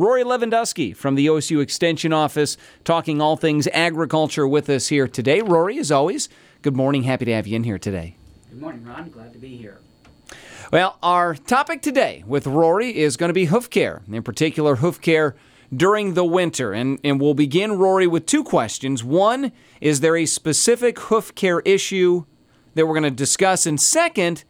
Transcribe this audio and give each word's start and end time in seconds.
Rory 0.00 0.24
Lewandowski 0.24 0.96
from 0.96 1.14
the 1.14 1.26
OSU 1.26 1.60
Extension 1.60 2.10
Office, 2.10 2.56
talking 2.84 3.20
all 3.20 3.36
things 3.36 3.68
agriculture 3.70 4.48
with 4.48 4.70
us 4.70 4.88
here 4.88 5.06
today. 5.06 5.42
Rory, 5.42 5.78
as 5.78 5.92
always, 5.92 6.30
good 6.62 6.74
morning. 6.74 7.02
Happy 7.02 7.26
to 7.26 7.34
have 7.34 7.46
you 7.46 7.54
in 7.56 7.64
here 7.64 7.78
today. 7.78 8.16
Good 8.48 8.62
morning, 8.62 8.82
Ron. 8.82 9.10
Glad 9.10 9.34
to 9.34 9.38
be 9.38 9.58
here. 9.58 9.76
Well, 10.72 10.96
our 11.02 11.34
topic 11.34 11.82
today 11.82 12.24
with 12.26 12.46
Rory 12.46 12.96
is 12.96 13.18
going 13.18 13.28
to 13.28 13.34
be 13.34 13.44
hoof 13.44 13.68
care, 13.68 14.00
in 14.10 14.22
particular, 14.22 14.76
hoof 14.76 15.02
care 15.02 15.36
during 15.70 16.14
the 16.14 16.24
winter. 16.24 16.72
And, 16.72 16.98
and 17.04 17.20
we'll 17.20 17.34
begin, 17.34 17.72
Rory, 17.72 18.06
with 18.06 18.24
two 18.24 18.42
questions. 18.42 19.04
One, 19.04 19.52
is 19.82 20.00
there 20.00 20.16
a 20.16 20.24
specific 20.24 20.98
hoof 20.98 21.34
care 21.34 21.60
issue 21.60 22.24
that 22.74 22.86
we're 22.86 22.98
going 22.98 23.02
to 23.02 23.10
discuss? 23.10 23.66
And 23.66 23.78
second, 23.78 24.44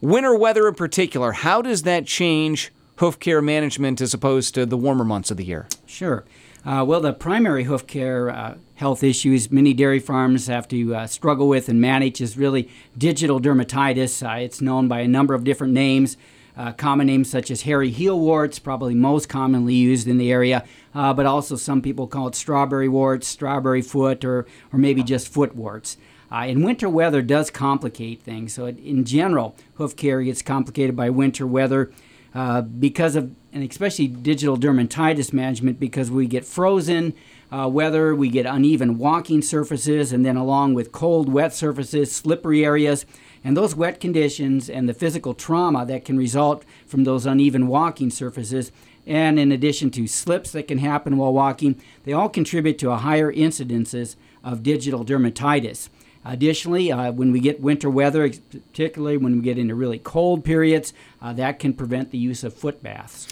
winter 0.00 0.34
weather 0.34 0.66
in 0.66 0.74
particular, 0.74 1.30
how 1.30 1.62
does 1.62 1.84
that 1.84 2.06
change 2.06 2.72
hoof 2.96 3.18
care 3.18 3.42
management 3.42 4.00
as 4.00 4.14
opposed 4.14 4.54
to 4.54 4.66
the 4.66 4.76
warmer 4.76 5.04
months 5.04 5.30
of 5.30 5.36
the 5.36 5.44
year? 5.44 5.66
Sure. 5.86 6.24
Uh, 6.64 6.82
well, 6.86 7.00
the 7.00 7.12
primary 7.12 7.64
hoof 7.64 7.86
care 7.86 8.30
uh, 8.30 8.54
health 8.76 9.02
issues 9.02 9.50
many 9.50 9.74
dairy 9.74 9.98
farms 9.98 10.46
have 10.46 10.66
to 10.68 10.94
uh, 10.94 11.06
struggle 11.06 11.46
with 11.46 11.68
and 11.68 11.80
manage 11.80 12.20
is 12.20 12.38
really 12.38 12.70
digital 12.96 13.40
dermatitis. 13.40 14.26
Uh, 14.26 14.38
it's 14.38 14.60
known 14.60 14.88
by 14.88 15.00
a 15.00 15.08
number 15.08 15.34
of 15.34 15.44
different 15.44 15.72
names. 15.72 16.16
Uh, 16.56 16.72
common 16.72 17.08
names 17.08 17.28
such 17.28 17.50
as 17.50 17.62
hairy 17.62 17.90
heel 17.90 18.18
warts, 18.18 18.60
probably 18.60 18.94
most 18.94 19.28
commonly 19.28 19.74
used 19.74 20.06
in 20.06 20.18
the 20.18 20.30
area, 20.30 20.64
uh, 20.94 21.12
but 21.12 21.26
also 21.26 21.56
some 21.56 21.82
people 21.82 22.06
call 22.06 22.28
it 22.28 22.34
strawberry 22.34 22.88
warts, 22.88 23.26
strawberry 23.26 23.82
foot, 23.82 24.24
or, 24.24 24.46
or 24.72 24.78
maybe 24.78 25.02
just 25.02 25.26
foot 25.26 25.56
warts. 25.56 25.96
Uh, 26.30 26.44
and 26.46 26.64
winter 26.64 26.88
weather 26.88 27.22
does 27.22 27.50
complicate 27.50 28.22
things. 28.22 28.54
So, 28.54 28.66
it, 28.66 28.78
in 28.78 29.04
general, 29.04 29.56
hoof 29.74 29.96
care 29.96 30.22
gets 30.22 30.42
complicated 30.42 30.94
by 30.94 31.10
winter 31.10 31.46
weather 31.46 31.90
uh, 32.34 32.62
because 32.62 33.14
of, 33.14 33.32
and 33.52 33.68
especially 33.68 34.08
digital 34.08 34.56
dermatitis 34.56 35.32
management, 35.32 35.78
because 35.78 36.10
we 36.10 36.26
get 36.26 36.44
frozen 36.44 37.14
uh, 37.52 37.68
weather, 37.68 38.14
we 38.14 38.28
get 38.28 38.46
uneven 38.46 38.98
walking 38.98 39.40
surfaces, 39.40 40.12
and 40.12 40.26
then 40.26 40.36
along 40.36 40.74
with 40.74 40.90
cold, 40.90 41.32
wet 41.32 41.54
surfaces, 41.54 42.10
slippery 42.10 42.64
areas. 42.64 43.06
And 43.44 43.56
those 43.56 43.76
wet 43.76 44.00
conditions 44.00 44.68
and 44.68 44.88
the 44.88 44.94
physical 44.94 45.34
trauma 45.34 45.86
that 45.86 46.04
can 46.04 46.16
result 46.16 46.64
from 46.86 47.04
those 47.04 47.26
uneven 47.26 47.68
walking 47.68 48.10
surfaces, 48.10 48.72
and 49.06 49.38
in 49.38 49.52
addition 49.52 49.90
to 49.92 50.06
slips 50.06 50.50
that 50.52 50.66
can 50.66 50.78
happen 50.78 51.16
while 51.16 51.32
walking, 51.32 51.80
they 52.04 52.12
all 52.12 52.28
contribute 52.28 52.78
to 52.78 52.90
a 52.90 52.96
higher 52.96 53.32
incidences 53.32 54.16
of 54.42 54.62
digital 54.62 55.04
dermatitis. 55.04 55.88
Additionally, 56.24 56.90
uh, 56.90 57.12
when 57.12 57.32
we 57.32 57.40
get 57.40 57.60
winter 57.60 57.90
weather, 57.90 58.30
particularly 58.50 59.16
when 59.16 59.36
we 59.36 59.42
get 59.42 59.58
into 59.58 59.74
really 59.74 59.98
cold 59.98 60.44
periods, 60.44 60.92
uh, 61.20 61.32
that 61.34 61.58
can 61.58 61.74
prevent 61.74 62.10
the 62.10 62.18
use 62.18 62.42
of 62.44 62.54
foot 62.54 62.82
baths. 62.82 63.28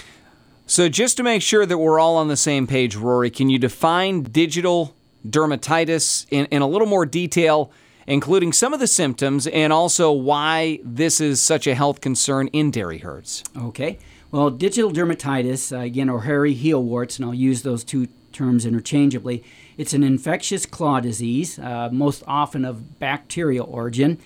So, 0.67 0.89
just 0.89 1.17
to 1.17 1.23
make 1.23 1.43
sure 1.43 1.67
that 1.67 1.79
we're 1.79 1.99
all 1.99 2.17
on 2.17 2.29
the 2.29 2.37
same 2.37 2.67
page, 2.67 2.97
Rory, 2.97 3.31
can 3.31 3.49
you 3.49 3.59
define 3.59 4.23
digital 4.23 4.95
dermatitis 5.27 6.27
in, 6.31 6.47
in 6.47 6.63
a 6.63 6.67
little 6.67 6.87
more 6.87 7.07
detail 7.07 7.73
including 8.07 8.53
some 8.53 8.73
of 8.73 8.81
the 8.81 8.87
symptoms 8.87 9.47
and 9.47 9.73
also 9.73 10.11
why 10.11 10.81
this 10.83 11.21
is 11.21 11.41
such 11.41 11.67
a 11.67 11.75
health 11.75 12.01
concern 12.01 12.49
in 12.49 12.71
dairy 12.71 12.99
herds. 12.99 13.45
Okay. 13.57 13.99
Well, 14.31 14.51
digital 14.51 14.91
dermatitis, 14.91 15.77
uh, 15.77 15.81
again, 15.81 16.09
or 16.09 16.23
hairy 16.23 16.55
heel 16.55 16.83
warts, 16.83 17.19
and 17.19 17.27
I'll 17.27 17.35
use 17.35 17.63
those 17.63 17.85
two 17.85 18.09
terms 18.33 18.65
interchangeably. 18.65 19.45
It's 19.77 19.95
an 19.95 20.03
infectious 20.03 20.67
claw 20.67 21.01
disease, 21.01 21.59
uh, 21.59 21.89
most 21.93 22.23
often 22.27 22.65
of 22.65 22.99
bacterial 22.99 23.67
origin. 23.71 24.19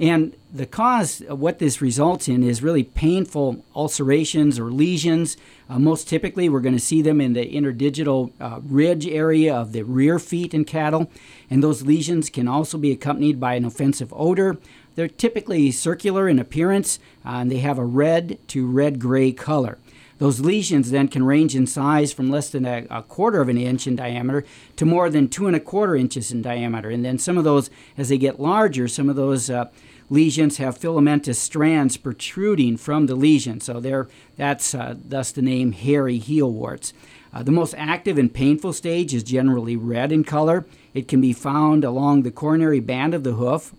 And 0.00 0.36
the 0.52 0.66
cause 0.66 1.20
of 1.20 1.38
what 1.38 1.60
this 1.60 1.80
results 1.80 2.26
in 2.28 2.42
is 2.42 2.62
really 2.62 2.82
painful 2.82 3.64
ulcerations 3.76 4.58
or 4.58 4.70
lesions. 4.70 5.36
Uh, 5.68 5.78
most 5.78 6.08
typically, 6.08 6.48
we're 6.48 6.60
going 6.60 6.74
to 6.74 6.80
see 6.80 7.00
them 7.00 7.20
in 7.20 7.32
the 7.32 7.46
interdigital 7.46 8.32
uh, 8.40 8.60
ridge 8.64 9.06
area 9.06 9.54
of 9.54 9.72
the 9.72 9.82
rear 9.82 10.18
feet 10.18 10.52
in 10.52 10.64
cattle. 10.64 11.10
And 11.48 11.62
those 11.62 11.82
lesions 11.82 12.28
can 12.28 12.48
also 12.48 12.76
be 12.76 12.90
accompanied 12.90 13.38
by 13.38 13.54
an 13.54 13.64
offensive 13.64 14.12
odor. 14.16 14.58
They're 14.96 15.08
typically 15.08 15.70
circular 15.70 16.28
in 16.28 16.38
appearance 16.38 16.98
uh, 17.24 17.30
and 17.30 17.50
they 17.50 17.58
have 17.58 17.78
a 17.78 17.84
red 17.84 18.38
to 18.48 18.66
red 18.66 18.98
gray 18.98 19.32
color. 19.32 19.78
Those 20.18 20.40
lesions 20.40 20.90
then 20.90 21.08
can 21.08 21.24
range 21.24 21.56
in 21.56 21.66
size 21.66 22.12
from 22.12 22.30
less 22.30 22.50
than 22.50 22.64
a, 22.64 22.86
a, 22.90 23.02
quarter 23.02 23.40
of 23.40 23.48
an 23.48 23.58
inch 23.58 23.86
in 23.86 23.96
diameter 23.96 24.44
to 24.76 24.84
more 24.84 25.10
than 25.10 25.28
two 25.28 25.46
and 25.46 25.56
a 25.56 25.60
quarter 25.60 25.96
inches 25.96 26.30
in 26.30 26.40
diameter. 26.40 26.88
And 26.88 27.04
then 27.04 27.18
some 27.18 27.36
of 27.36 27.44
those, 27.44 27.68
as 27.98 28.08
they 28.08 28.18
get 28.18 28.38
larger, 28.38 28.86
some 28.86 29.08
of 29.08 29.16
those 29.16 29.50
uh, 29.50 29.70
lesions 30.10 30.58
have 30.58 30.78
filamentous 30.78 31.38
strands 31.38 31.96
protruding 31.96 32.76
from 32.76 33.06
the 33.06 33.16
lesion. 33.16 33.60
So 33.60 33.80
there, 33.80 34.08
that's 34.36 34.74
uh, 34.74 34.94
thus 35.04 35.32
the 35.32 35.42
name 35.42 35.72
hairy 35.72 36.18
heel 36.18 36.50
warts. 36.50 36.92
Uh, 37.32 37.42
the 37.42 37.50
most 37.50 37.74
active 37.76 38.16
and 38.16 38.32
painful 38.32 38.72
stage 38.72 39.12
is 39.12 39.24
generally 39.24 39.76
red 39.76 40.12
in 40.12 40.22
color. 40.22 40.64
It 40.92 41.08
can 41.08 41.20
be 41.20 41.32
found 41.32 41.82
along 41.82 42.22
the 42.22 42.30
coronary 42.30 42.78
band 42.78 43.12
of 43.12 43.24
the 43.24 43.32
hoof, 43.32 43.74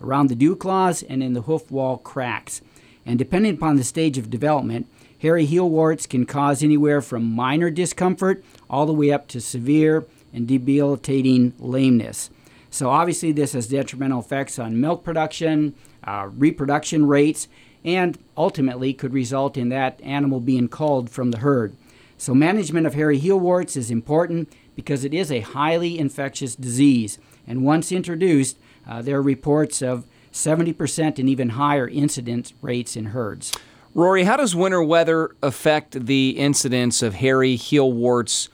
around 0.00 0.28
the 0.28 0.36
dew 0.36 0.54
claws, 0.54 1.02
and 1.02 1.20
in 1.20 1.32
the 1.32 1.42
hoof 1.42 1.68
wall 1.72 1.98
cracks. 1.98 2.60
And 3.04 3.18
depending 3.18 3.54
upon 3.54 3.76
the 3.76 3.84
stage 3.84 4.16
of 4.16 4.30
development, 4.30 4.86
hairy 5.20 5.44
heel 5.44 5.68
warts 5.68 6.06
can 6.06 6.26
cause 6.26 6.62
anywhere 6.62 7.00
from 7.00 7.24
minor 7.24 7.70
discomfort 7.70 8.44
all 8.68 8.86
the 8.86 8.92
way 8.92 9.12
up 9.12 9.28
to 9.28 9.40
severe 9.40 10.04
and 10.32 10.48
debilitating 10.48 11.52
lameness. 11.58 12.30
So, 12.70 12.88
obviously, 12.88 13.32
this 13.32 13.52
has 13.52 13.66
detrimental 13.66 14.20
effects 14.20 14.58
on 14.58 14.80
milk 14.80 15.02
production, 15.02 15.74
uh, 16.04 16.28
reproduction 16.36 17.06
rates, 17.06 17.48
and 17.84 18.16
ultimately 18.36 18.94
could 18.94 19.12
result 19.12 19.56
in 19.56 19.70
that 19.70 20.00
animal 20.02 20.40
being 20.40 20.68
culled 20.68 21.10
from 21.10 21.32
the 21.32 21.38
herd. 21.38 21.74
So, 22.16 22.32
management 22.32 22.86
of 22.86 22.94
hairy 22.94 23.18
heel 23.18 23.40
warts 23.40 23.76
is 23.76 23.90
important 23.90 24.52
because 24.76 25.04
it 25.04 25.12
is 25.12 25.32
a 25.32 25.40
highly 25.40 25.98
infectious 25.98 26.54
disease. 26.54 27.18
And 27.46 27.64
once 27.64 27.90
introduced, 27.90 28.56
uh, 28.86 29.02
there 29.02 29.16
are 29.16 29.22
reports 29.22 29.82
of 29.82 30.06
70% 30.32 31.18
and 31.18 31.28
even 31.28 31.50
higher 31.50 31.88
incidence 31.88 32.54
rates 32.62 32.96
in 32.96 33.06
herds. 33.06 33.52
Rory, 33.92 34.22
how 34.22 34.36
does 34.36 34.54
winter 34.54 34.82
weather 34.82 35.34
affect 35.42 36.06
the 36.06 36.30
incidence 36.30 37.02
of 37.02 37.14
hairy 37.14 37.56
heel 37.56 37.92
warts 37.92 38.48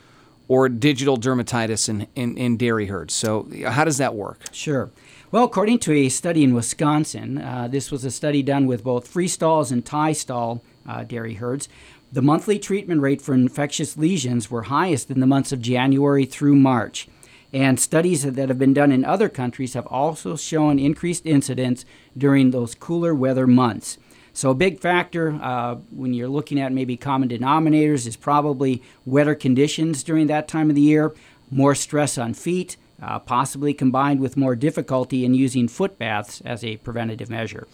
or 0.49 0.69
digital 0.71 1.19
dermatitis 1.19 1.91
in, 1.91 2.07
in, 2.15 2.39
in 2.39 2.57
dairy 2.57 2.87
herds? 2.87 3.13
So, 3.13 3.47
how 3.67 3.85
does 3.85 3.99
that 3.99 4.15
work? 4.15 4.41
Sure. 4.51 4.91
Well, 5.31 5.45
according 5.45 5.81
to 5.81 5.93
a 5.93 6.09
study 6.09 6.43
in 6.43 6.55
Wisconsin, 6.55 7.37
uh, 7.37 7.69
this 7.69 7.91
was 7.91 8.05
a 8.07 8.11
study 8.11 8.43
done 8.43 8.67
with 8.67 8.83
both 8.83 9.09
free 9.09 9.29
stalls 9.29 9.71
and 9.71 9.85
tie 9.85 10.13
stall 10.13 10.63
uh, 10.89 11.05
dairy 11.05 11.35
herds. 11.35 11.69
The 12.11 12.23
monthly 12.23 12.59
treatment 12.59 13.03
rate 13.03 13.21
for 13.21 13.35
infectious 13.35 13.99
lesions 13.99 14.51
were 14.51 14.63
highest 14.63 15.11
in 15.11 15.21
the 15.21 15.27
months 15.27 15.53
of 15.53 15.61
January 15.61 16.25
through 16.25 16.57
March. 16.57 17.09
And 17.53 17.79
studies 17.79 18.23
that 18.23 18.49
have 18.49 18.59
been 18.59 18.73
done 18.73 18.91
in 18.91 19.05
other 19.05 19.29
countries 19.29 19.75
have 19.75 19.87
also 19.89 20.37
shown 20.37 20.79
increased 20.79 21.27
incidence 21.27 21.85
during 22.17 22.51
those 22.51 22.75
cooler 22.75 23.15
weather 23.15 23.47
months. 23.47 23.99
So, 24.37 24.51
a 24.51 24.55
big 24.55 24.81
factor 24.81 25.31
uh, 25.43 25.77
when 25.91 26.13
you're 26.13 26.29
looking 26.29 26.61
at 26.61 26.71
maybe 26.71 26.99
common 26.99 27.31
denominators 27.31 28.07
is 28.07 28.17
probably 28.17 28.83
wetter 29.07 29.35
conditions 29.35 30.03
during 30.03 30.27
that 30.27 30.47
time 30.47 30.69
of 30.69 30.77
the 30.77 30.83
year, 30.83 31.15
more 31.51 31.75
stress 31.75 32.19
on 32.19 32.35
feet, 32.35 32.77
uh, 33.01 33.19
possibly 33.19 33.73
combined 33.73 34.21
with 34.21 34.37
more 34.37 34.55
difficulty 34.55 35.25
in 35.25 35.33
using 35.33 35.69
foot 35.69 35.99
baths 35.99 36.43
as 36.43 36.63
a 36.63 36.77
preventative 36.77 37.31
measure. 37.31 37.67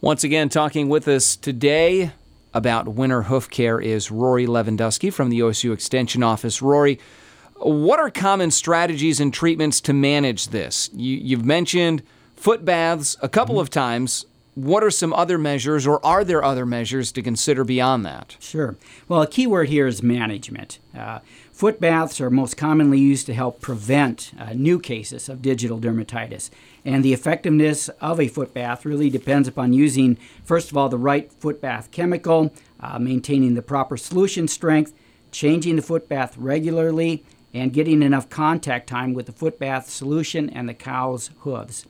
Once 0.00 0.24
again, 0.24 0.48
talking 0.48 0.88
with 0.88 1.06
us 1.06 1.36
today 1.36 2.12
about 2.54 2.88
winter 2.88 3.24
hoof 3.24 3.50
care 3.50 3.78
is 3.78 4.10
Rory 4.10 4.46
Lewandowski 4.46 5.12
from 5.12 5.28
the 5.28 5.40
OSU 5.40 5.70
Extension 5.70 6.22
Office. 6.22 6.62
Rory, 6.62 6.98
what 7.56 8.00
are 8.00 8.08
common 8.08 8.50
strategies 8.50 9.20
and 9.20 9.34
treatments 9.34 9.82
to 9.82 9.92
manage 9.92 10.48
this? 10.48 10.88
You, 10.94 11.36
have 11.36 11.44
mentioned 11.44 12.02
foot 12.36 12.64
baths 12.64 13.18
a 13.20 13.28
couple 13.28 13.56
mm-hmm. 13.56 13.60
of 13.60 13.68
times 13.68 14.24
what 14.56 14.82
are 14.82 14.90
some 14.90 15.12
other 15.12 15.36
measures, 15.36 15.86
or 15.86 16.04
are 16.04 16.24
there 16.24 16.42
other 16.42 16.64
measures 16.64 17.12
to 17.12 17.20
consider 17.20 17.62
beyond 17.62 18.06
that? 18.06 18.36
Sure. 18.40 18.74
Well, 19.06 19.20
a 19.20 19.26
key 19.26 19.46
word 19.46 19.68
here 19.68 19.86
is 19.86 20.02
management. 20.02 20.78
Uh, 20.96 21.18
foot 21.52 21.78
baths 21.78 22.22
are 22.22 22.30
most 22.30 22.56
commonly 22.56 22.98
used 22.98 23.26
to 23.26 23.34
help 23.34 23.60
prevent 23.60 24.32
uh, 24.40 24.54
new 24.54 24.80
cases 24.80 25.28
of 25.28 25.42
digital 25.42 25.78
dermatitis. 25.78 26.48
And 26.86 27.04
the 27.04 27.12
effectiveness 27.12 27.90
of 28.00 28.18
a 28.18 28.28
foot 28.28 28.54
bath 28.54 28.86
really 28.86 29.10
depends 29.10 29.46
upon 29.46 29.74
using, 29.74 30.16
first 30.42 30.70
of 30.70 30.76
all, 30.78 30.88
the 30.88 30.96
right 30.96 31.30
foot 31.30 31.60
bath 31.60 31.90
chemical, 31.90 32.50
uh, 32.80 32.98
maintaining 32.98 33.56
the 33.56 33.62
proper 33.62 33.98
solution 33.98 34.48
strength, 34.48 34.94
changing 35.30 35.76
the 35.76 35.82
foot 35.82 36.08
bath 36.08 36.34
regularly, 36.38 37.22
and 37.52 37.74
getting 37.74 38.02
enough 38.02 38.30
contact 38.30 38.88
time 38.88 39.12
with 39.12 39.26
the 39.26 39.32
foot 39.32 39.58
bath 39.58 39.90
solution 39.90 40.48
and 40.48 40.66
the 40.66 40.74
cow's 40.74 41.28
hooves. 41.40 41.84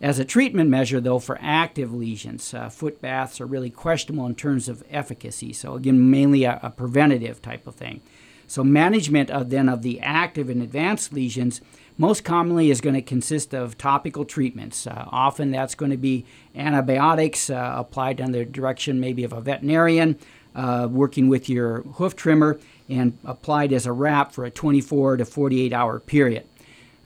As 0.00 0.20
a 0.20 0.24
treatment 0.24 0.70
measure, 0.70 1.00
though, 1.00 1.18
for 1.18 1.38
active 1.40 1.92
lesions, 1.92 2.54
uh, 2.54 2.68
foot 2.68 3.00
baths 3.00 3.40
are 3.40 3.46
really 3.46 3.70
questionable 3.70 4.26
in 4.26 4.36
terms 4.36 4.68
of 4.68 4.84
efficacy. 4.90 5.52
So, 5.52 5.74
again, 5.74 6.08
mainly 6.10 6.44
a, 6.44 6.60
a 6.62 6.70
preventative 6.70 7.42
type 7.42 7.66
of 7.66 7.74
thing. 7.74 8.00
So, 8.46 8.62
management 8.62 9.28
of 9.28 9.50
then 9.50 9.68
of 9.68 9.82
the 9.82 10.00
active 10.00 10.48
and 10.48 10.62
advanced 10.62 11.12
lesions 11.12 11.60
most 11.98 12.22
commonly 12.22 12.70
is 12.70 12.80
going 12.80 12.94
to 12.94 13.02
consist 13.02 13.52
of 13.52 13.76
topical 13.76 14.24
treatments. 14.24 14.86
Uh, 14.86 15.04
often 15.10 15.50
that's 15.50 15.74
going 15.74 15.90
to 15.90 15.96
be 15.96 16.24
antibiotics 16.54 17.50
uh, 17.50 17.74
applied 17.76 18.20
under 18.20 18.38
the 18.38 18.44
direction 18.44 19.00
maybe 19.00 19.24
of 19.24 19.32
a 19.32 19.40
veterinarian, 19.40 20.16
uh, 20.54 20.86
working 20.88 21.28
with 21.28 21.48
your 21.48 21.82
hoof 21.82 22.14
trimmer, 22.14 22.60
and 22.88 23.18
applied 23.24 23.72
as 23.72 23.84
a 23.84 23.92
wrap 23.92 24.30
for 24.30 24.44
a 24.44 24.50
24 24.50 25.16
to 25.16 25.24
48 25.24 25.72
hour 25.72 25.98
period. 25.98 26.46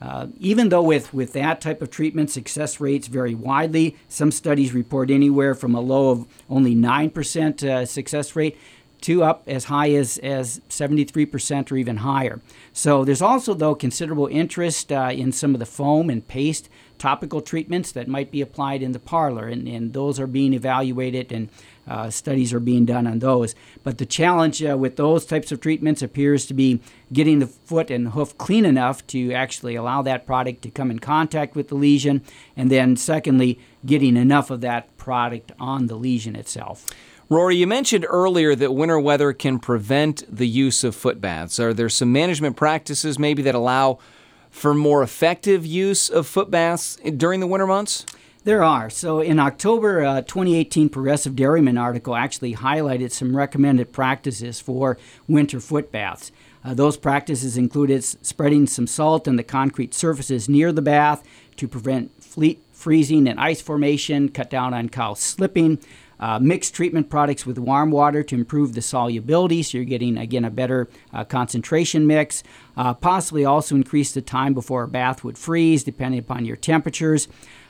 Uh, 0.02 0.26
even 0.40 0.68
though 0.68 0.82
with, 0.82 1.14
with 1.14 1.32
that 1.32 1.60
type 1.60 1.80
of 1.80 1.88
treatment, 1.88 2.28
success 2.28 2.80
rates 2.80 3.06
vary 3.06 3.36
widely. 3.36 3.96
Some 4.08 4.32
studies 4.32 4.74
report 4.74 5.12
anywhere 5.12 5.54
from 5.54 5.76
a 5.76 5.80
low 5.80 6.10
of 6.10 6.26
only 6.50 6.74
9% 6.74 7.62
uh, 7.62 7.86
success 7.86 8.34
rate 8.34 8.58
to 9.02 9.22
up 9.22 9.44
as 9.46 9.64
high 9.64 9.92
as, 9.92 10.18
as 10.18 10.60
73% 10.68 11.70
or 11.70 11.76
even 11.76 11.98
higher. 11.98 12.40
So 12.72 13.04
there's 13.04 13.22
also, 13.22 13.54
though, 13.54 13.76
considerable 13.76 14.26
interest 14.26 14.90
uh, 14.90 15.10
in 15.12 15.30
some 15.30 15.54
of 15.54 15.60
the 15.60 15.66
foam 15.66 16.10
and 16.10 16.26
paste 16.26 16.68
topical 17.02 17.40
treatments 17.40 17.90
that 17.90 18.06
might 18.06 18.30
be 18.30 18.40
applied 18.40 18.80
in 18.80 18.92
the 18.92 18.98
parlor, 19.00 19.48
and, 19.48 19.66
and 19.66 19.92
those 19.92 20.20
are 20.20 20.28
being 20.28 20.54
evaluated 20.54 21.32
and 21.32 21.48
uh, 21.88 22.08
studies 22.08 22.54
are 22.54 22.60
being 22.60 22.84
done 22.84 23.08
on 23.08 23.18
those. 23.18 23.56
But 23.82 23.98
the 23.98 24.06
challenge 24.06 24.62
uh, 24.62 24.78
with 24.78 24.94
those 24.94 25.26
types 25.26 25.50
of 25.50 25.60
treatments 25.60 26.00
appears 26.00 26.46
to 26.46 26.54
be 26.54 26.80
getting 27.12 27.40
the 27.40 27.48
foot 27.48 27.90
and 27.90 28.10
hoof 28.10 28.38
clean 28.38 28.64
enough 28.64 29.04
to 29.08 29.32
actually 29.32 29.74
allow 29.74 30.02
that 30.02 30.26
product 30.26 30.62
to 30.62 30.70
come 30.70 30.92
in 30.92 31.00
contact 31.00 31.56
with 31.56 31.66
the 31.70 31.74
lesion, 31.74 32.22
and 32.56 32.70
then 32.70 32.94
secondly, 32.96 33.58
getting 33.84 34.16
enough 34.16 34.48
of 34.48 34.60
that 34.60 34.96
product 34.96 35.50
on 35.58 35.88
the 35.88 35.96
lesion 35.96 36.36
itself. 36.36 36.86
Rory, 37.28 37.56
you 37.56 37.66
mentioned 37.66 38.06
earlier 38.08 38.54
that 38.54 38.74
winter 38.74 39.00
weather 39.00 39.32
can 39.32 39.58
prevent 39.58 40.22
the 40.30 40.46
use 40.46 40.84
of 40.84 40.94
foot 40.94 41.20
baths. 41.20 41.58
Are 41.58 41.74
there 41.74 41.88
some 41.88 42.12
management 42.12 42.56
practices 42.56 43.18
maybe 43.18 43.42
that 43.42 43.56
allow 43.56 43.98
for 44.52 44.74
more 44.74 45.02
effective 45.02 45.66
use 45.66 46.08
of 46.08 46.28
foot 46.28 46.48
baths 46.48 46.96
during 47.16 47.40
the 47.40 47.46
winter 47.48 47.66
months? 47.66 48.06
There 48.44 48.62
are. 48.62 48.90
So 48.90 49.20
in 49.20 49.38
October 49.38 50.04
uh, 50.04 50.20
2018, 50.22 50.88
Progressive 50.88 51.34
Dairyman 51.34 51.78
article 51.78 52.14
actually 52.14 52.54
highlighted 52.54 53.12
some 53.12 53.36
recommended 53.36 53.92
practices 53.92 54.60
for 54.60 54.98
winter 55.26 55.58
foot 55.58 55.90
baths. 55.90 56.32
Uh, 56.64 56.74
those 56.74 56.96
practices 56.96 57.56
included 57.56 58.04
spreading 58.04 58.66
some 58.66 58.86
salt 58.86 59.26
on 59.26 59.36
the 59.36 59.42
concrete 59.42 59.94
surfaces 59.94 60.48
near 60.48 60.70
the 60.70 60.82
bath 60.82 61.24
to 61.56 61.66
prevent 61.66 62.22
fleet 62.22 62.62
freezing 62.72 63.28
and 63.28 63.38
ice 63.38 63.62
formation, 63.62 64.28
cut 64.28 64.50
down 64.50 64.74
on 64.74 64.88
cow 64.88 65.14
slipping, 65.14 65.78
uh, 66.22 66.38
mixed 66.38 66.72
treatment 66.72 67.10
products 67.10 67.44
with 67.44 67.58
warm 67.58 67.90
water 67.90 68.22
to 68.22 68.36
improve 68.36 68.74
the 68.74 68.80
solubility, 68.80 69.60
so 69.60 69.76
you're 69.76 69.84
getting, 69.84 70.16
again, 70.16 70.44
a 70.44 70.50
better 70.50 70.88
uh, 71.12 71.24
concentration 71.24 72.06
mix. 72.06 72.44
Uh, 72.76 72.94
possibly 72.94 73.44
also 73.44 73.74
increase 73.74 74.12
the 74.12 74.22
time 74.22 74.54
before 74.54 74.84
a 74.84 74.88
bath 74.88 75.24
would 75.24 75.36
freeze, 75.36 75.82
depending 75.82 76.20
upon 76.20 76.44
your 76.44 76.54
temperatures. 76.54 77.26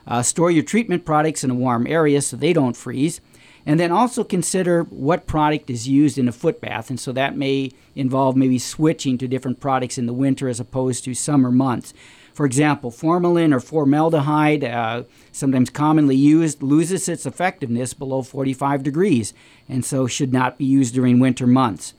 Uh, 0.06 0.20
store 0.20 0.50
your 0.50 0.62
treatment 0.62 1.06
products 1.06 1.42
in 1.42 1.50
a 1.50 1.54
warm 1.54 1.86
area 1.86 2.20
so 2.20 2.36
they 2.36 2.52
don't 2.52 2.76
freeze. 2.76 3.22
And 3.64 3.80
then 3.80 3.90
also 3.90 4.22
consider 4.22 4.82
what 4.82 5.26
product 5.26 5.70
is 5.70 5.88
used 5.88 6.18
in 6.18 6.28
a 6.28 6.32
foot 6.32 6.60
bath. 6.60 6.90
And 6.90 7.00
so 7.00 7.10
that 7.12 7.36
may 7.36 7.70
involve 7.94 8.36
maybe 8.36 8.58
switching 8.58 9.16
to 9.18 9.28
different 9.28 9.60
products 9.60 9.96
in 9.96 10.04
the 10.04 10.12
winter 10.12 10.48
as 10.48 10.60
opposed 10.60 11.04
to 11.04 11.14
summer 11.14 11.50
months. 11.50 11.94
For 12.32 12.46
example, 12.46 12.90
formalin 12.90 13.52
or 13.52 13.60
formaldehyde, 13.60 14.64
uh, 14.64 15.04
sometimes 15.32 15.70
commonly 15.70 16.16
used, 16.16 16.62
loses 16.62 17.08
its 17.08 17.26
effectiveness 17.26 17.92
below 17.92 18.22
45 18.22 18.82
degrees 18.82 19.34
and 19.68 19.84
so 19.84 20.06
should 20.06 20.32
not 20.32 20.58
be 20.58 20.64
used 20.64 20.94
during 20.94 21.20
winter 21.20 21.46
months. 21.46 21.94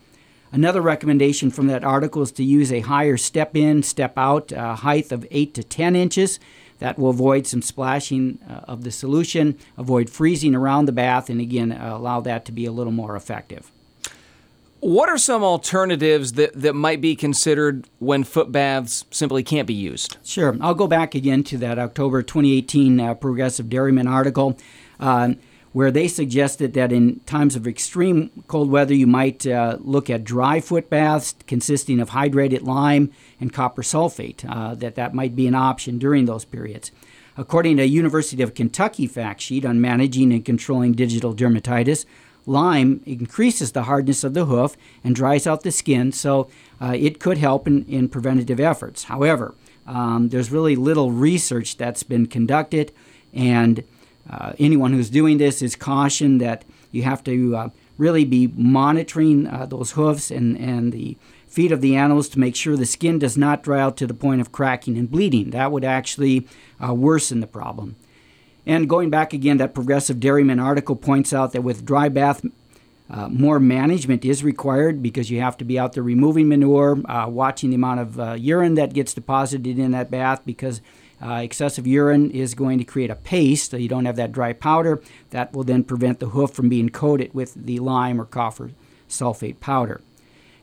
Another 0.50 0.80
recommendation 0.80 1.50
from 1.50 1.66
that 1.66 1.82
article 1.82 2.22
is 2.22 2.30
to 2.32 2.44
use 2.44 2.72
a 2.72 2.80
higher 2.80 3.16
step 3.16 3.56
in, 3.56 3.82
step 3.82 4.16
out 4.16 4.52
uh, 4.52 4.76
height 4.76 5.10
of 5.10 5.26
8 5.30 5.52
to 5.54 5.64
10 5.64 5.96
inches. 5.96 6.38
That 6.78 6.98
will 6.98 7.10
avoid 7.10 7.46
some 7.46 7.62
splashing 7.62 8.38
uh, 8.48 8.60
of 8.68 8.84
the 8.84 8.92
solution, 8.92 9.58
avoid 9.76 10.10
freezing 10.10 10.54
around 10.54 10.86
the 10.86 10.92
bath, 10.92 11.28
and 11.28 11.40
again, 11.40 11.72
uh, 11.72 11.96
allow 11.96 12.20
that 12.20 12.44
to 12.44 12.52
be 12.52 12.66
a 12.66 12.72
little 12.72 12.92
more 12.92 13.16
effective. 13.16 13.72
What 14.84 15.08
are 15.08 15.16
some 15.16 15.42
alternatives 15.42 16.32
that, 16.34 16.52
that 16.60 16.74
might 16.74 17.00
be 17.00 17.16
considered 17.16 17.88
when 18.00 18.22
foot 18.22 18.52
baths 18.52 19.06
simply 19.10 19.42
can't 19.42 19.66
be 19.66 19.72
used? 19.72 20.18
Sure. 20.22 20.58
I'll 20.60 20.74
go 20.74 20.86
back 20.86 21.14
again 21.14 21.42
to 21.44 21.56
that 21.56 21.78
October 21.78 22.22
2018 22.22 23.00
uh, 23.00 23.14
Progressive 23.14 23.70
Dairyman 23.70 24.06
article 24.06 24.58
uh, 25.00 25.32
where 25.72 25.90
they 25.90 26.06
suggested 26.06 26.74
that 26.74 26.92
in 26.92 27.20
times 27.20 27.56
of 27.56 27.66
extreme 27.66 28.30
cold 28.46 28.70
weather, 28.70 28.92
you 28.92 29.06
might 29.06 29.46
uh, 29.46 29.78
look 29.80 30.10
at 30.10 30.22
dry 30.22 30.60
foot 30.60 30.90
baths 30.90 31.34
consisting 31.46 31.98
of 31.98 32.10
hydrated 32.10 32.64
lime 32.64 33.10
and 33.40 33.54
copper 33.54 33.80
sulfate, 33.80 34.44
uh, 34.46 34.74
that 34.74 34.96
that 34.96 35.14
might 35.14 35.34
be 35.34 35.46
an 35.46 35.54
option 35.54 35.96
during 35.96 36.26
those 36.26 36.44
periods. 36.44 36.92
According 37.38 37.78
to 37.78 37.84
a 37.84 37.86
University 37.86 38.42
of 38.42 38.52
Kentucky 38.52 39.06
fact 39.06 39.40
sheet 39.40 39.64
on 39.64 39.80
managing 39.80 40.30
and 40.30 40.44
controlling 40.44 40.92
digital 40.92 41.34
dermatitis, 41.34 42.04
lime 42.46 43.00
increases 43.06 43.72
the 43.72 43.84
hardness 43.84 44.24
of 44.24 44.34
the 44.34 44.46
hoof 44.46 44.76
and 45.02 45.14
dries 45.14 45.46
out 45.46 45.62
the 45.62 45.70
skin, 45.70 46.12
so 46.12 46.48
uh, 46.80 46.94
it 46.96 47.20
could 47.20 47.38
help 47.38 47.66
in, 47.66 47.84
in 47.86 48.08
preventative 48.08 48.60
efforts. 48.60 49.04
However, 49.04 49.54
um, 49.86 50.28
there's 50.28 50.50
really 50.50 50.76
little 50.76 51.10
research 51.10 51.76
that's 51.76 52.02
been 52.02 52.26
conducted, 52.26 52.92
and 53.32 53.84
uh, 54.30 54.52
anyone 54.58 54.92
who's 54.92 55.10
doing 55.10 55.38
this 55.38 55.62
is 55.62 55.76
cautioned 55.76 56.40
that 56.40 56.64
you 56.90 57.02
have 57.02 57.22
to 57.24 57.56
uh, 57.56 57.68
really 57.98 58.24
be 58.24 58.48
monitoring 58.54 59.46
uh, 59.46 59.66
those 59.66 59.92
hoofs 59.92 60.30
and, 60.30 60.56
and 60.58 60.92
the 60.92 61.16
feet 61.46 61.70
of 61.70 61.80
the 61.80 61.94
animals 61.94 62.28
to 62.28 62.38
make 62.38 62.56
sure 62.56 62.76
the 62.76 62.86
skin 62.86 63.18
does 63.18 63.36
not 63.36 63.62
dry 63.62 63.80
out 63.80 63.96
to 63.96 64.06
the 64.06 64.14
point 64.14 64.40
of 64.40 64.50
cracking 64.50 64.98
and 64.98 65.10
bleeding. 65.10 65.50
That 65.50 65.70
would 65.70 65.84
actually 65.84 66.48
uh, 66.84 66.94
worsen 66.94 67.40
the 67.40 67.46
problem. 67.46 67.96
And 68.66 68.88
going 68.88 69.10
back 69.10 69.32
again, 69.32 69.58
that 69.58 69.74
Progressive 69.74 70.20
Dairyman 70.20 70.58
article 70.58 70.96
points 70.96 71.32
out 71.32 71.52
that 71.52 71.62
with 71.62 71.84
dry 71.84 72.08
bath, 72.08 72.44
uh, 73.10 73.28
more 73.28 73.60
management 73.60 74.24
is 74.24 74.42
required 74.42 75.02
because 75.02 75.30
you 75.30 75.40
have 75.40 75.58
to 75.58 75.64
be 75.64 75.78
out 75.78 75.92
there 75.92 76.02
removing 76.02 76.48
manure, 76.48 76.98
uh, 77.10 77.28
watching 77.28 77.70
the 77.70 77.76
amount 77.76 78.00
of 78.00 78.18
uh, 78.18 78.32
urine 78.32 78.74
that 78.74 78.94
gets 78.94 79.12
deposited 79.12 79.78
in 79.78 79.92
that 79.92 80.10
bath 80.10 80.40
because 80.46 80.80
uh, 81.22 81.34
excessive 81.34 81.86
urine 81.86 82.30
is 82.30 82.54
going 82.54 82.78
to 82.78 82.84
create 82.84 83.10
a 83.10 83.14
paste, 83.14 83.70
so 83.70 83.76
you 83.76 83.88
don't 83.88 84.06
have 84.06 84.16
that 84.16 84.32
dry 84.32 84.52
powder. 84.52 85.02
That 85.30 85.52
will 85.52 85.64
then 85.64 85.84
prevent 85.84 86.18
the 86.18 86.30
hoof 86.30 86.52
from 86.52 86.68
being 86.68 86.88
coated 86.88 87.34
with 87.34 87.54
the 87.54 87.78
lime 87.78 88.20
or 88.20 88.24
copper 88.24 88.70
sulfate 89.08 89.60
powder. 89.60 90.00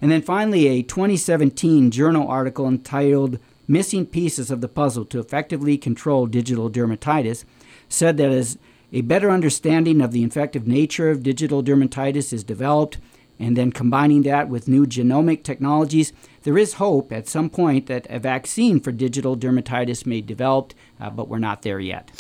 And 0.02 0.12
then 0.12 0.24
finally, 0.24 0.68
a 0.68 0.82
2017 0.82 1.92
journal 1.92 2.28
article 2.28 2.68
entitled 2.68 3.40
Missing 3.68 4.08
Pieces 4.08 4.50
of 4.50 4.62
the 4.62 4.68
Puzzle 4.68 5.06
to 5.06 5.20
Effectively 5.20 5.78
Control 5.78 6.26
Digital 6.26 6.70
Dermatitis 6.70 7.46
said 7.92 8.18
that 8.18 8.32
as 8.32 8.58
a 8.94 9.02
better 9.02 9.30
understanding 9.30 10.02
of 10.02 10.12
the 10.12 10.24
infective 10.24 10.68
nature 10.68 11.10
of 11.10 11.24
digital 11.24 11.64
dermatitis 11.64 12.34
is 12.34 12.44
developed, 12.44 12.98
and 13.40 13.58
then 13.58 13.72
combining 13.72 14.22
that 14.24 14.50
with 14.50 14.68
new 14.68 14.86
genomic 14.86 15.44
technologies, 15.44 16.14
there 16.44 16.58
is 16.58 16.74
hope 16.74 17.12
at 17.12 17.28
some 17.28 17.50
point 17.50 17.88
that 17.88 18.06
a 18.10 18.20
vaccine 18.20 18.80
for 18.80 18.92
digital 18.92 19.36
dermatitis 19.36 20.06
may 20.06 20.22
be 20.22 20.28
developed, 20.28 20.76
uh, 21.00 21.10
but 21.10 21.28
we're 21.28 21.40
not 21.40 21.62
there 21.62 21.80
yet. 21.80 22.12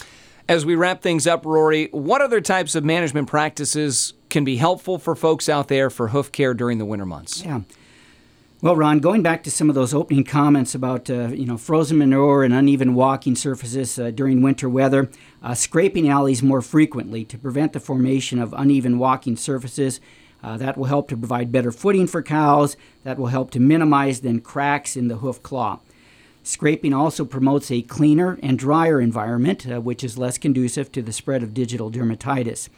As 0.49 0.65
we 0.65 0.75
wrap 0.75 1.01
things 1.01 1.27
up, 1.27 1.45
Rory, 1.45 1.87
what 1.91 2.21
other 2.21 2.41
types 2.41 2.75
of 2.75 2.83
management 2.83 3.27
practices 3.27 4.13
can 4.29 4.43
be 4.43 4.57
helpful 4.57 4.97
for 4.97 5.15
folks 5.15 5.47
out 5.47 5.67
there 5.67 5.89
for 5.89 6.09
hoof 6.09 6.31
care 6.31 6.53
during 6.53 6.77
the 6.77 6.85
winter 6.85 7.05
months? 7.05 7.43
Yeah. 7.45 7.61
Well, 8.63 8.75
Ron, 8.75 8.99
going 8.99 9.23
back 9.23 9.41
to 9.43 9.49
some 9.49 9.69
of 9.69 9.75
those 9.75 9.91
opening 9.91 10.23
comments 10.23 10.75
about 10.75 11.09
uh, 11.09 11.29
you 11.29 11.47
know 11.47 11.57
frozen 11.57 11.97
manure 11.97 12.43
and 12.43 12.53
uneven 12.53 12.93
walking 12.93 13.35
surfaces 13.35 13.97
uh, 13.97 14.11
during 14.11 14.43
winter 14.43 14.69
weather, 14.69 15.09
uh, 15.41 15.55
scraping 15.55 16.07
alleys 16.07 16.43
more 16.43 16.61
frequently 16.61 17.25
to 17.25 17.39
prevent 17.39 17.73
the 17.73 17.79
formation 17.79 18.37
of 18.37 18.53
uneven 18.55 18.99
walking 18.99 19.35
surfaces. 19.35 19.99
Uh, 20.43 20.57
that 20.57 20.77
will 20.77 20.85
help 20.85 21.07
to 21.07 21.17
provide 21.17 21.51
better 21.51 21.71
footing 21.71 22.05
for 22.05 22.21
cows. 22.21 22.77
That 23.03 23.17
will 23.17 23.27
help 23.27 23.49
to 23.51 23.59
minimize 23.59 24.21
then 24.21 24.41
cracks 24.41 24.95
in 24.95 25.07
the 25.07 25.17
hoof 25.17 25.41
claw. 25.41 25.79
Scraping 26.43 26.93
also 26.93 27.25
promotes 27.25 27.71
a 27.71 27.81
cleaner 27.81 28.37
and 28.43 28.59
drier 28.59 29.01
environment, 29.01 29.67
uh, 29.67 29.81
which 29.81 30.03
is 30.03 30.19
less 30.19 30.37
conducive 30.37 30.91
to 30.91 31.01
the 31.01 31.11
spread 31.11 31.41
of 31.41 31.55
digital 31.55 31.89
dermatitis. 31.89 32.69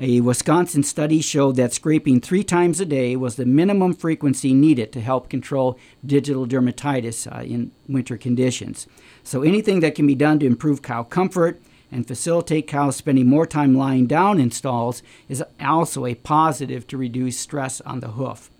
A 0.00 0.20
Wisconsin 0.20 0.84
study 0.84 1.20
showed 1.20 1.56
that 1.56 1.72
scraping 1.72 2.20
three 2.20 2.44
times 2.44 2.78
a 2.78 2.86
day 2.86 3.16
was 3.16 3.34
the 3.34 3.44
minimum 3.44 3.94
frequency 3.94 4.54
needed 4.54 4.92
to 4.92 5.00
help 5.00 5.28
control 5.28 5.76
digital 6.06 6.46
dermatitis 6.46 7.26
uh, 7.26 7.42
in 7.42 7.72
winter 7.88 8.16
conditions. 8.16 8.86
So, 9.24 9.42
anything 9.42 9.80
that 9.80 9.96
can 9.96 10.06
be 10.06 10.14
done 10.14 10.38
to 10.38 10.46
improve 10.46 10.82
cow 10.82 11.02
comfort 11.02 11.60
and 11.90 12.06
facilitate 12.06 12.68
cows 12.68 12.94
spending 12.94 13.26
more 13.26 13.46
time 13.46 13.74
lying 13.74 14.06
down 14.06 14.38
in 14.38 14.52
stalls 14.52 15.02
is 15.28 15.42
also 15.60 16.06
a 16.06 16.14
positive 16.14 16.86
to 16.86 16.96
reduce 16.96 17.36
stress 17.36 17.80
on 17.80 17.98
the 17.98 18.12
hoof. 18.12 18.50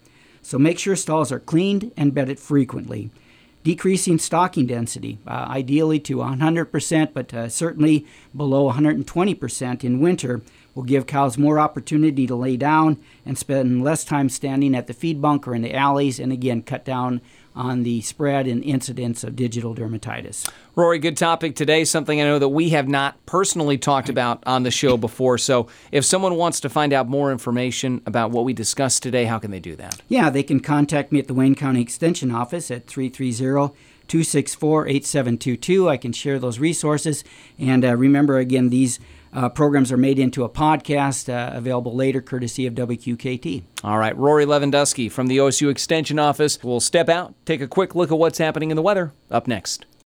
So, 0.42 0.58
make 0.58 0.80
sure 0.80 0.96
stalls 0.96 1.30
are 1.30 1.38
cleaned 1.38 1.92
and 1.96 2.12
bedded 2.12 2.40
frequently. 2.40 3.12
Decreasing 3.62 4.18
stocking 4.18 4.66
density, 4.66 5.18
uh, 5.26 5.46
ideally 5.50 6.00
to 6.00 6.16
100%, 6.16 7.12
but 7.12 7.34
uh, 7.34 7.48
certainly 7.48 8.06
below 8.34 8.72
120% 8.72 9.84
in 9.84 10.00
winter, 10.00 10.40
will 10.78 10.84
give 10.84 11.08
cows 11.08 11.36
more 11.36 11.58
opportunity 11.58 12.24
to 12.24 12.36
lay 12.36 12.56
down 12.56 12.96
and 13.26 13.36
spend 13.36 13.82
less 13.82 14.04
time 14.04 14.28
standing 14.28 14.76
at 14.76 14.86
the 14.86 14.94
feed 14.94 15.20
bunker 15.20 15.52
in 15.52 15.60
the 15.60 15.74
alleys, 15.74 16.20
and 16.20 16.32
again, 16.32 16.62
cut 16.62 16.84
down 16.84 17.20
on 17.56 17.82
the 17.82 18.00
spread 18.00 18.46
and 18.46 18.62
incidence 18.62 19.24
of 19.24 19.34
digital 19.34 19.74
dermatitis. 19.74 20.48
Rory, 20.76 21.00
good 21.00 21.16
topic 21.16 21.56
today. 21.56 21.84
Something 21.84 22.20
I 22.20 22.24
know 22.24 22.38
that 22.38 22.50
we 22.50 22.68
have 22.68 22.86
not 22.86 23.26
personally 23.26 23.76
talked 23.76 24.08
about 24.08 24.40
on 24.46 24.62
the 24.62 24.70
show 24.70 24.96
before. 24.96 25.36
So, 25.36 25.66
if 25.90 26.04
someone 26.04 26.36
wants 26.36 26.60
to 26.60 26.68
find 26.68 26.92
out 26.92 27.08
more 27.08 27.32
information 27.32 28.00
about 28.06 28.30
what 28.30 28.44
we 28.44 28.52
discussed 28.52 29.02
today, 29.02 29.24
how 29.24 29.40
can 29.40 29.50
they 29.50 29.58
do 29.58 29.74
that? 29.74 30.00
Yeah, 30.06 30.30
they 30.30 30.44
can 30.44 30.60
contact 30.60 31.10
me 31.10 31.18
at 31.18 31.26
the 31.26 31.34
Wayne 31.34 31.56
County 31.56 31.82
Extension 31.82 32.30
Office 32.30 32.70
at 32.70 32.86
330 32.86 33.74
264 34.06 34.86
8722. 34.86 35.88
I 35.88 35.96
can 35.96 36.12
share 36.12 36.38
those 36.38 36.60
resources. 36.60 37.24
And 37.58 37.84
uh, 37.84 37.96
remember, 37.96 38.38
again, 38.38 38.70
these 38.70 39.00
uh, 39.32 39.48
programs 39.48 39.90
are 39.92 39.96
made 39.96 40.18
into 40.18 40.44
a 40.44 40.48
podcast 40.48 41.28
uh, 41.32 41.56
available 41.56 41.94
later, 41.94 42.20
courtesy 42.20 42.66
of 42.66 42.74
WQKT. 42.74 43.62
All 43.84 43.98
right, 43.98 44.16
Rory 44.16 44.46
Lewandowski 44.46 45.10
from 45.10 45.26
the 45.26 45.38
OSU 45.38 45.70
Extension 45.70 46.18
Office 46.18 46.62
will 46.62 46.80
step 46.80 47.08
out, 47.08 47.34
take 47.44 47.60
a 47.60 47.68
quick 47.68 47.94
look 47.94 48.10
at 48.10 48.18
what's 48.18 48.38
happening 48.38 48.70
in 48.70 48.76
the 48.76 48.82
weather. 48.82 49.12
Up 49.30 49.46
next. 49.46 49.86